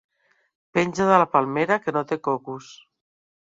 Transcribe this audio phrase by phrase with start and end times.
[0.77, 2.75] Penja de la palmera que no té cocos.